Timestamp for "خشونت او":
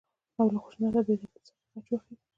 0.63-1.03